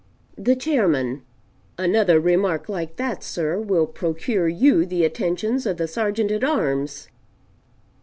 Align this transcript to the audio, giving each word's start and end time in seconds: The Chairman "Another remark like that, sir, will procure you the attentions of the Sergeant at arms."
The 0.35 0.55
Chairman 0.55 1.21
"Another 1.77 2.19
remark 2.19 2.67
like 2.67 2.95
that, 2.95 3.21
sir, 3.23 3.59
will 3.59 3.85
procure 3.85 4.47
you 4.47 4.83
the 4.83 5.05
attentions 5.05 5.67
of 5.67 5.77
the 5.77 5.87
Sergeant 5.87 6.31
at 6.31 6.43
arms." 6.43 7.09